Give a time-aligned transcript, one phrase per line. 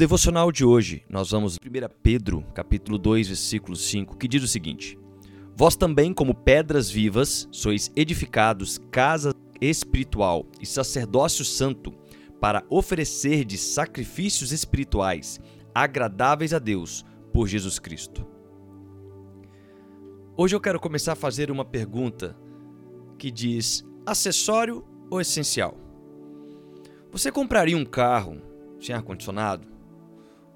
[0.00, 1.58] Devocional de hoje, nós vamos 1
[2.02, 4.98] Pedro, capítulo 2, versículo 5, que diz o seguinte:
[5.54, 11.92] Vós também, como pedras vivas, sois edificados casa espiritual e sacerdócio santo,
[12.40, 15.38] para oferecer de sacrifícios espirituais
[15.74, 18.26] agradáveis a Deus por Jesus Cristo.
[20.34, 22.34] Hoje eu quero começar a fazer uma pergunta
[23.18, 25.76] que diz: acessório ou essencial?
[27.12, 28.40] Você compraria um carro
[28.80, 29.79] sem ar-condicionado?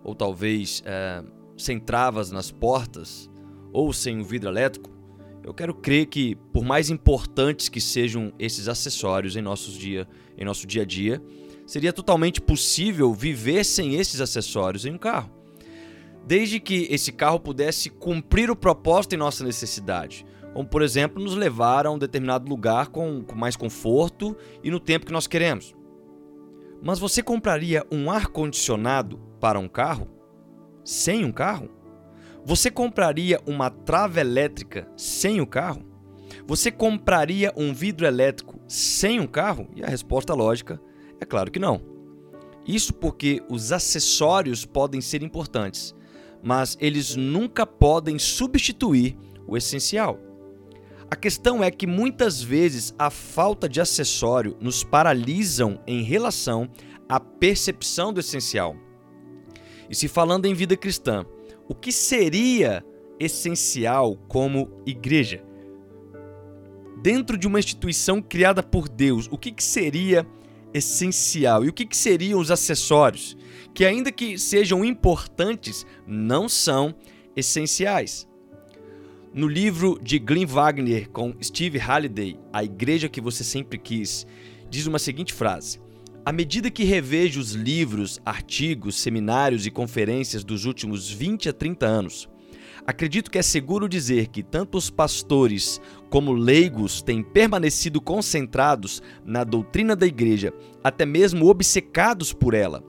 [0.05, 1.25] Ou talvez é,
[1.57, 3.29] sem travas nas portas,
[3.73, 4.95] ou sem o vidro elétrico,
[5.43, 10.07] eu quero crer que, por mais importantes que sejam esses acessórios em, nossos dia,
[10.39, 11.21] em nosso dia a dia,
[11.67, 15.31] seria totalmente possível viver sem esses acessórios em um carro.
[16.27, 20.25] Desde que esse carro pudesse cumprir o propósito em nossa necessidade,
[20.55, 24.81] como por exemplo nos levar a um determinado lugar com, com mais conforto e no
[24.81, 25.75] tempo que nós queremos.
[26.83, 30.09] Mas você compraria um ar-condicionado para um carro?
[30.83, 31.69] Sem um carro?
[32.47, 35.83] Você compraria uma trava elétrica sem o carro?
[36.47, 39.69] Você compraria um vidro elétrico sem um carro?
[39.77, 40.81] E a resposta lógica
[41.21, 41.83] é claro que não.
[42.67, 45.95] Isso porque os acessórios podem ser importantes,
[46.43, 49.15] mas eles nunca podem substituir
[49.47, 50.19] o essencial.
[51.11, 56.67] A questão é que muitas vezes a falta de acessório nos paralisam em relação
[57.07, 58.75] à percepção do essencial.
[59.89, 61.25] E se falando em vida cristã,
[61.69, 62.85] o que seria
[63.19, 65.43] essencial como igreja?
[67.03, 70.27] Dentro de uma instituição criada por Deus, o que, que seria
[70.73, 71.65] essencial?
[71.65, 73.37] E o que, que seriam os acessórios?
[73.75, 76.95] Que, ainda que sejam importantes, não são
[77.37, 78.29] essenciais.
[79.33, 84.27] No livro de Glenn Wagner com Steve Halliday, A Igreja que Você Sempre Quis,
[84.71, 85.81] diz uma seguinte frase:
[86.27, 91.85] À medida que revejo os livros, artigos, seminários e conferências dos últimos 20 a 30
[91.85, 92.29] anos,
[92.87, 99.45] acredito que é seguro dizer que tanto os pastores como leigos têm permanecido concentrados na
[99.45, 100.51] doutrina da igreja,
[100.83, 102.83] até mesmo obcecados por ela.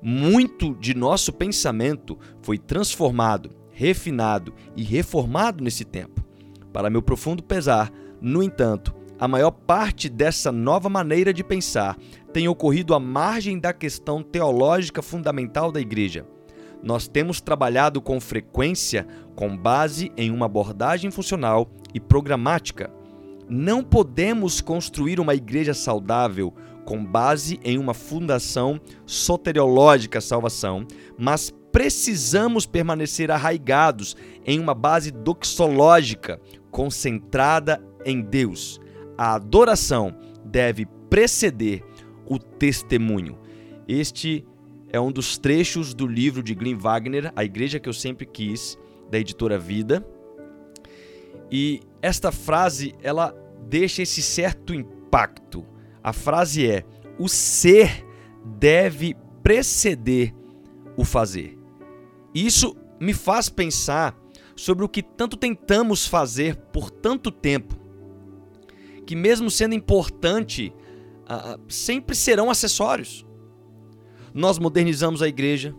[0.00, 6.24] Muito de nosso pensamento foi transformado refinado e reformado nesse tempo.
[6.72, 7.92] Para meu profundo pesar,
[8.22, 11.96] no entanto, a maior parte dessa nova maneira de pensar
[12.32, 16.26] tem ocorrido à margem da questão teológica fundamental da igreja.
[16.82, 22.90] Nós temos trabalhado com frequência com base em uma abordagem funcional e programática.
[23.48, 26.52] Não podemos construir uma igreja saudável
[26.84, 30.86] com base em uma fundação soteriológica salvação,
[31.18, 36.40] mas precisamos permanecer arraigados em uma base doxológica
[36.70, 38.80] concentrada em Deus.
[39.16, 41.82] A adoração deve preceder
[42.26, 43.38] o testemunho.
[43.88, 44.44] Este
[44.90, 48.78] é um dos trechos do livro de Glenn Wagner, A Igreja que eu sempre quis,
[49.10, 50.06] da editora Vida.
[51.50, 53.34] E esta frase, ela
[53.68, 55.64] deixa esse certo impacto.
[56.02, 56.84] A frase é:
[57.18, 58.04] o ser
[58.44, 60.34] deve preceder
[60.96, 61.56] o fazer.
[62.34, 64.16] Isso me faz pensar
[64.54, 67.75] sobre o que tanto tentamos fazer por tanto tempo,
[69.06, 70.72] que mesmo sendo importante,
[71.22, 73.24] uh, sempre serão acessórios.
[74.34, 75.74] Nós modernizamos a igreja,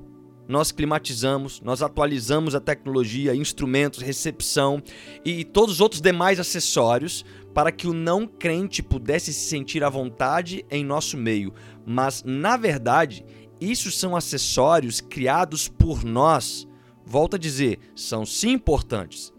[0.47, 4.81] nós climatizamos, nós atualizamos a tecnologia, instrumentos, recepção
[5.25, 9.89] e todos os outros demais acessórios para que o não crente pudesse se sentir à
[9.89, 11.53] vontade em nosso meio.
[11.85, 13.25] Mas, na verdade,
[13.59, 16.67] isso são acessórios criados por nós.
[17.05, 19.33] Volto a dizer, são sim importantes.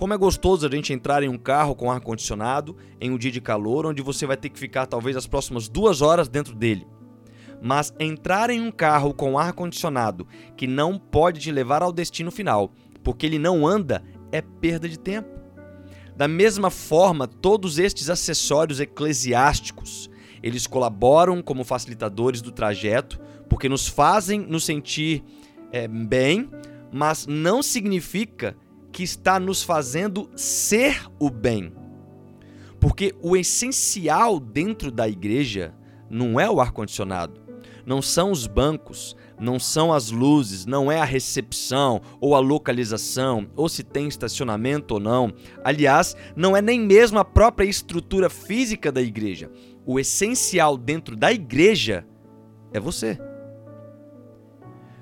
[0.00, 3.38] Como é gostoso a gente entrar em um carro com ar-condicionado em um dia de
[3.38, 6.86] calor, onde você vai ter que ficar talvez as próximas duas horas dentro dele.
[7.60, 10.26] Mas entrar em um carro com ar-condicionado
[10.56, 12.72] que não pode te levar ao destino final,
[13.04, 14.02] porque ele não anda,
[14.32, 15.28] é perda de tempo.
[16.16, 20.08] Da mesma forma, todos estes acessórios eclesiásticos,
[20.42, 23.20] eles colaboram como facilitadores do trajeto,
[23.50, 25.22] porque nos fazem nos sentir
[25.70, 26.48] é, bem,
[26.90, 28.56] mas não significa
[28.92, 31.72] que está nos fazendo ser o bem.
[32.78, 35.74] Porque o essencial dentro da igreja
[36.08, 37.40] não é o ar-condicionado,
[37.84, 43.48] não são os bancos, não são as luzes, não é a recepção ou a localização,
[43.56, 45.32] ou se tem estacionamento ou não.
[45.64, 49.50] Aliás, não é nem mesmo a própria estrutura física da igreja.
[49.86, 52.06] O essencial dentro da igreja
[52.72, 53.18] é você.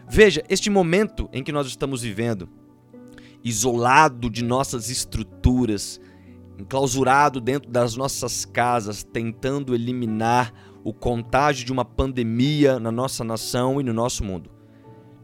[0.08, 2.48] Veja, este momento em que nós estamos vivendo,
[3.44, 6.00] isolado de nossas estruturas,
[6.58, 10.52] enclausurado dentro das nossas casas, tentando eliminar
[10.84, 14.50] o contágio de uma pandemia na nossa nação e no nosso mundo.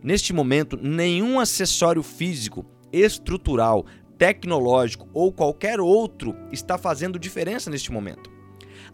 [0.02, 3.87] neste momento, nenhum acessório físico, estrutural,
[4.19, 8.31] tecnológico ou qualquer outro está fazendo diferença neste momento.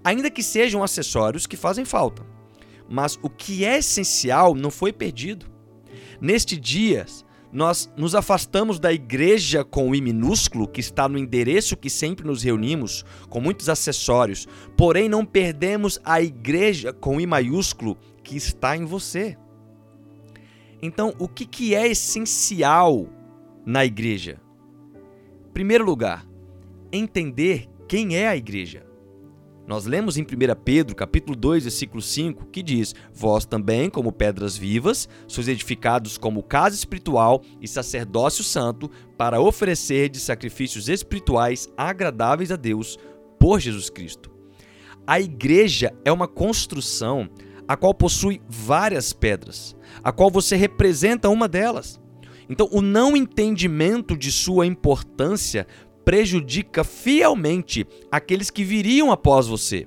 [0.05, 2.25] Ainda que sejam acessórios que fazem falta.
[2.89, 5.47] Mas o que é essencial não foi perdido.
[6.21, 7.05] Neste dia,
[7.53, 12.27] nós nos afastamos da igreja com o I minúsculo, que está no endereço que sempre
[12.27, 18.37] nos reunimos, com muitos acessórios, porém não perdemos a igreja com o I maiúsculo, que
[18.37, 19.37] está em você.
[20.81, 23.07] Então, o que, que é essencial
[23.67, 24.41] na igreja?
[25.53, 26.27] Primeiro lugar,
[26.93, 28.90] entender quem é a igreja.
[29.71, 30.27] Nós lemos em 1
[30.65, 36.43] Pedro, capítulo 2, versículo 5, que diz: Vós também, como pedras vivas, sois edificados como
[36.43, 42.99] casa espiritual e sacerdócio santo, para oferecer de sacrifícios espirituais agradáveis a Deus
[43.39, 44.29] por Jesus Cristo.
[45.07, 47.31] A igreja é uma construção
[47.69, 52.01] a qual possui várias pedras, a qual você representa uma delas.
[52.49, 55.65] Então, o não entendimento de sua importância
[56.05, 59.87] prejudica fielmente aqueles que viriam após você.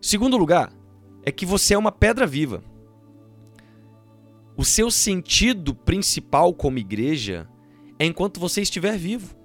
[0.00, 0.72] Segundo lugar,
[1.24, 2.62] é que você é uma pedra viva.
[4.56, 7.48] O seu sentido principal como igreja
[7.98, 9.36] é enquanto você estiver vivo.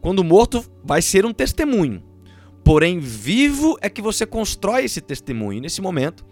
[0.00, 2.02] Quando morto, vai ser um testemunho.
[2.64, 5.60] Porém, vivo é que você constrói esse testemunho.
[5.60, 6.24] nesse momento,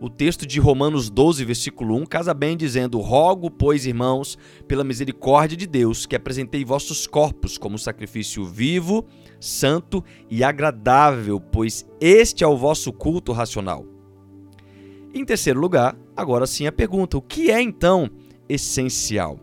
[0.00, 5.56] o texto de Romanos 12, versículo 1, casa bem dizendo: Rogo, pois, irmãos, pela misericórdia
[5.56, 9.04] de Deus, que apresentei vossos corpos como sacrifício vivo,
[9.38, 13.84] santo e agradável, pois este é o vosso culto racional.
[15.12, 18.08] Em terceiro lugar, agora sim a pergunta: o que é então
[18.48, 19.38] essencial?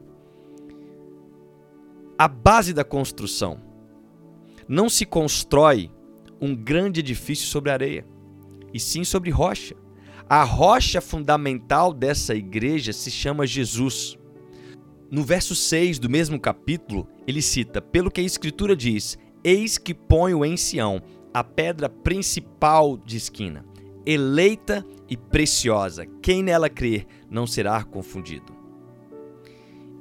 [2.18, 3.60] A base da construção.
[4.68, 5.92] Não se constrói
[6.42, 8.06] um grande edifício sobre areia,
[8.74, 9.76] e sim sobre rocha.
[10.30, 14.18] A rocha fundamental dessa igreja se chama Jesus.
[15.10, 19.94] No verso 6 do mesmo capítulo, ele cita: Pelo que a Escritura diz: Eis que
[19.94, 21.02] ponho em Sião
[21.34, 23.64] a pedra principal de esquina,
[24.06, 26.06] eleita e preciosa.
[26.22, 28.54] Quem nela crer não será confundido.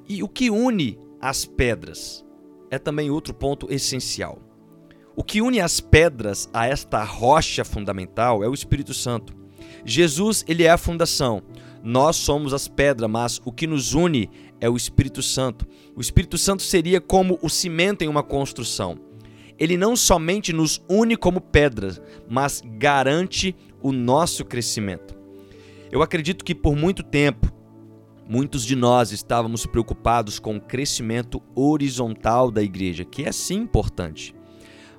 [0.08, 2.26] E o que une as pedras
[2.68, 4.40] é também outro ponto essencial.
[5.14, 9.45] O que une as pedras a esta rocha fundamental é o Espírito Santo.
[9.84, 11.42] Jesus, ele é a fundação.
[11.82, 14.28] Nós somos as pedras, mas o que nos une
[14.60, 15.66] é o Espírito Santo.
[15.94, 18.98] O Espírito Santo seria como o cimento em uma construção.
[19.58, 25.16] Ele não somente nos une como pedras, mas garante o nosso crescimento.
[25.90, 27.50] Eu acredito que por muito tempo,
[28.28, 34.34] muitos de nós estávamos preocupados com o crescimento horizontal da igreja, que é sim importante.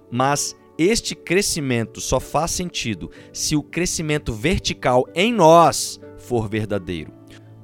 [0.09, 7.11] Mas este crescimento só faz sentido se o crescimento vertical em nós for verdadeiro.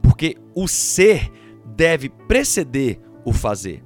[0.01, 1.31] Porque o ser
[1.65, 3.83] deve preceder o fazer.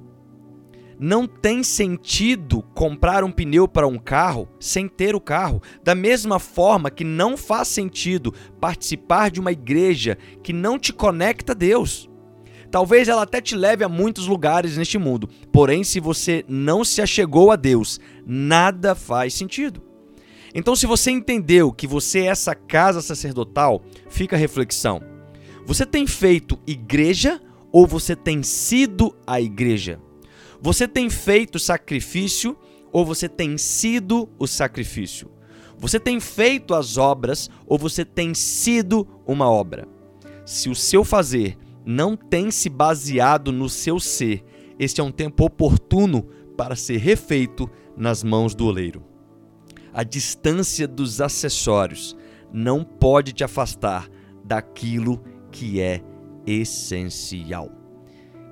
[1.00, 5.62] Não tem sentido comprar um pneu para um carro sem ter o carro.
[5.84, 11.52] Da mesma forma que não faz sentido participar de uma igreja que não te conecta
[11.52, 12.07] a Deus.
[12.70, 17.00] Talvez ela até te leve a muitos lugares neste mundo, porém, se você não se
[17.00, 19.82] achegou a Deus, nada faz sentido.
[20.54, 25.00] Então, se você entendeu que você é essa casa sacerdotal, fica a reflexão.
[25.66, 30.00] Você tem feito igreja ou você tem sido a igreja?
[30.60, 32.56] Você tem feito sacrifício
[32.90, 35.30] ou você tem sido o sacrifício?
[35.78, 39.86] Você tem feito as obras ou você tem sido uma obra?
[40.44, 41.56] Se o seu fazer
[41.90, 44.44] não tem se baseado no seu ser.
[44.78, 47.66] Este é um tempo oportuno para ser refeito
[47.96, 49.02] nas mãos do oleiro.
[49.90, 52.14] A distância dos acessórios
[52.52, 54.06] não pode te afastar
[54.44, 56.02] daquilo que é
[56.46, 57.70] essencial.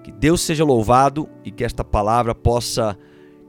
[0.02, 2.96] Que Deus seja louvado e que esta palavra possa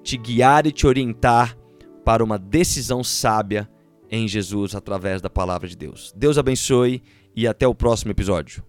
[0.04, 1.58] te guiar e te orientar
[2.04, 3.70] para uma decisão sábia
[4.12, 6.14] em Jesus através da palavra de Deus.
[6.14, 7.02] Deus abençoe
[7.34, 8.62] e até o próximo episódio.